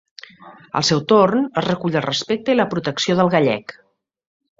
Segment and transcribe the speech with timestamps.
[0.79, 3.77] Al seu torn, es recull el respecte i la protecció del gallec.